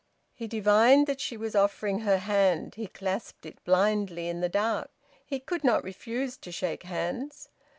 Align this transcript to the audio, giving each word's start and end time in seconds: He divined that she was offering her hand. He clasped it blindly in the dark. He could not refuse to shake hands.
He 0.33 0.47
divined 0.47 1.05
that 1.05 1.21
she 1.21 1.37
was 1.37 1.53
offering 1.53 1.99
her 1.99 2.17
hand. 2.17 2.73
He 2.73 2.87
clasped 2.87 3.45
it 3.45 3.63
blindly 3.63 4.29
in 4.29 4.41
the 4.41 4.49
dark. 4.49 4.89
He 5.23 5.39
could 5.39 5.63
not 5.63 5.83
refuse 5.83 6.37
to 6.37 6.51
shake 6.51 6.81
hands. 6.81 7.49